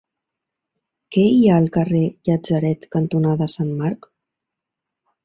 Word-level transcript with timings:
Què 1.15 1.25
hi 1.33 1.43
ha 1.49 1.57
al 1.63 1.69
carrer 1.75 2.01
Llatzeret 2.29 2.87
cantonada 2.97 3.49
Sant 3.57 3.71
Marc? 3.83 4.09